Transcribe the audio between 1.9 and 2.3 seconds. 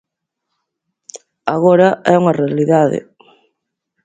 é